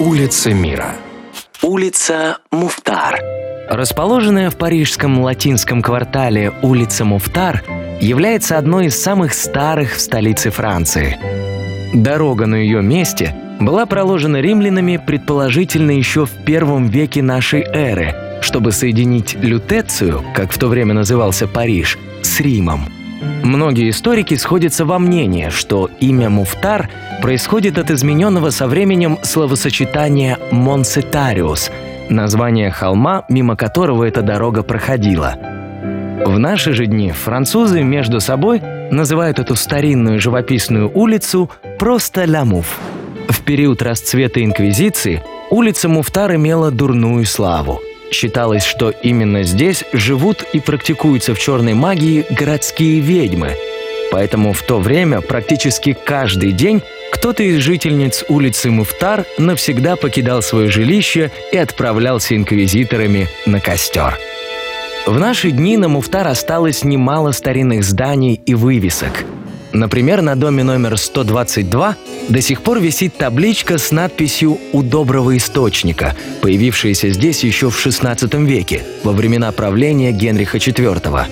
Улица 0.00 0.52
мира. 0.52 0.94
Улица 1.60 2.38
Муфтар. 2.52 3.18
Расположенная 3.68 4.48
в 4.48 4.56
парижском 4.56 5.20
латинском 5.22 5.82
квартале 5.82 6.52
улица 6.62 7.04
Муфтар 7.04 7.64
является 8.00 8.58
одной 8.58 8.86
из 8.86 9.02
самых 9.02 9.34
старых 9.34 9.96
в 9.96 10.00
столице 10.00 10.50
Франции. 10.50 11.18
Дорога 11.92 12.46
на 12.46 12.54
ее 12.54 12.80
месте 12.80 13.34
была 13.58 13.86
проложена 13.86 14.36
римлянами 14.40 15.02
предположительно 15.04 15.90
еще 15.90 16.26
в 16.26 16.44
первом 16.44 16.86
веке 16.86 17.20
нашей 17.20 17.62
эры, 17.62 18.14
чтобы 18.40 18.70
соединить 18.70 19.34
Лютецию, 19.34 20.24
как 20.32 20.52
в 20.52 20.58
то 20.58 20.68
время 20.68 20.94
назывался 20.94 21.48
Париж, 21.48 21.98
с 22.22 22.38
Римом. 22.38 22.97
Многие 23.20 23.90
историки 23.90 24.34
сходятся 24.34 24.84
во 24.84 24.98
мнении, 24.98 25.48
что 25.48 25.90
имя 26.00 26.28
Муфтар 26.30 26.88
происходит 27.22 27.78
от 27.78 27.90
измененного 27.90 28.50
со 28.50 28.66
временем 28.66 29.18
словосочетания 29.22 30.38
«Монсетариус», 30.52 31.70
название 32.08 32.70
холма, 32.70 33.24
мимо 33.28 33.56
которого 33.56 34.04
эта 34.04 34.22
дорога 34.22 34.62
проходила. 34.62 35.34
В 36.24 36.38
наши 36.38 36.72
же 36.72 36.86
дни 36.86 37.12
французы 37.12 37.82
между 37.82 38.20
собой 38.20 38.60
называют 38.90 39.38
эту 39.38 39.54
старинную 39.54 40.20
живописную 40.20 40.90
улицу 40.92 41.50
просто 41.78 42.24
«Ля 42.24 42.44
Муф». 42.44 42.78
В 43.28 43.40
период 43.42 43.82
расцвета 43.82 44.44
Инквизиции 44.44 45.22
улица 45.50 45.88
Муфтар 45.88 46.34
имела 46.34 46.70
дурную 46.70 47.24
славу. 47.24 47.80
Считалось, 48.10 48.64
что 48.64 48.90
именно 48.90 49.42
здесь 49.42 49.84
живут 49.92 50.44
и 50.52 50.60
практикуются 50.60 51.34
в 51.34 51.38
черной 51.38 51.74
магии 51.74 52.24
городские 52.30 53.00
ведьмы. 53.00 53.56
Поэтому 54.10 54.52
в 54.52 54.62
то 54.62 54.78
время 54.78 55.20
практически 55.20 55.92
каждый 55.92 56.52
день 56.52 56.82
кто-то 57.12 57.42
из 57.42 57.58
жительниц 57.58 58.24
улицы 58.28 58.70
Муфтар 58.70 59.24
навсегда 59.38 59.96
покидал 59.96 60.40
свое 60.42 60.70
жилище 60.70 61.30
и 61.52 61.56
отправлялся 61.56 62.34
инквизиторами 62.36 63.28
на 63.44 63.60
костер. 63.60 64.18
В 65.06 65.18
наши 65.18 65.50
дни 65.50 65.76
на 65.76 65.88
Муфтар 65.88 66.26
осталось 66.28 66.84
немало 66.84 67.32
старинных 67.32 67.82
зданий 67.82 68.40
и 68.44 68.54
вывесок. 68.54 69.24
Например, 69.72 70.22
на 70.22 70.36
доме 70.36 70.62
номер 70.62 70.96
122 70.96 71.96
до 72.28 72.40
сих 72.42 72.62
пор 72.62 72.80
висит 72.80 73.16
табличка 73.16 73.78
с 73.78 73.90
надписью 73.90 74.58
«У 74.72 74.82
доброго 74.82 75.36
источника», 75.36 76.14
появившаяся 76.42 77.10
здесь 77.10 77.42
еще 77.42 77.70
в 77.70 77.86
XVI 77.86 78.44
веке, 78.44 78.82
во 79.02 79.12
времена 79.12 79.50
правления 79.52 80.12
Генриха 80.12 80.58
IV. 80.58 81.26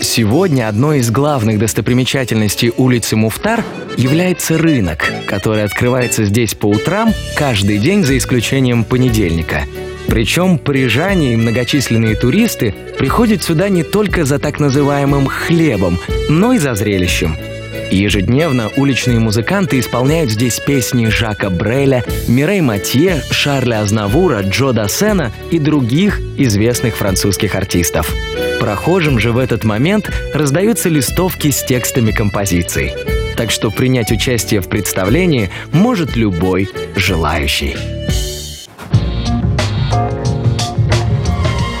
Сегодня 0.00 0.68
одной 0.68 0.98
из 0.98 1.10
главных 1.10 1.58
достопримечательностей 1.58 2.72
улицы 2.76 3.16
Муфтар 3.16 3.64
является 3.96 4.58
рынок, 4.58 5.10
который 5.26 5.64
открывается 5.64 6.24
здесь 6.24 6.54
по 6.54 6.66
утрам 6.66 7.12
каждый 7.34 7.78
день 7.78 8.04
за 8.04 8.16
исключением 8.16 8.84
понедельника. 8.84 9.64
Причем 10.06 10.58
парижане 10.58 11.32
и 11.32 11.36
многочисленные 11.36 12.14
туристы 12.14 12.74
приходят 12.98 13.42
сюда 13.42 13.68
не 13.68 13.82
только 13.82 14.24
за 14.24 14.38
так 14.38 14.60
называемым 14.60 15.26
«хлебом», 15.26 15.98
но 16.28 16.52
и 16.52 16.58
за 16.58 16.74
зрелищем– 16.74 17.36
Ежедневно 17.90 18.70
уличные 18.76 19.20
музыканты 19.20 19.78
исполняют 19.78 20.30
здесь 20.30 20.58
песни 20.58 21.06
Жака 21.06 21.50
Бреля, 21.50 22.04
Мирей 22.26 22.60
Матье, 22.60 23.22
Шарля 23.30 23.80
Азнавура, 23.80 24.42
Джо 24.42 24.72
Дассена 24.72 25.32
и 25.50 25.58
других 25.58 26.20
известных 26.36 26.96
французских 26.96 27.54
артистов. 27.54 28.12
Прохожим 28.60 29.18
же 29.18 29.32
в 29.32 29.38
этот 29.38 29.64
момент 29.64 30.10
раздаются 30.34 30.88
листовки 30.88 31.50
с 31.50 31.62
текстами 31.62 32.10
композиций. 32.10 32.92
Так 33.36 33.50
что 33.50 33.70
принять 33.70 34.10
участие 34.10 34.60
в 34.60 34.68
представлении 34.68 35.50
может 35.72 36.16
любой 36.16 36.68
желающий. 36.96 37.76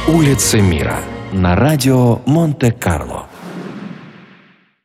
Улица 0.06 0.60
мира 0.60 1.00
на 1.32 1.56
радио 1.56 2.20
Монте-Карло. 2.26 3.26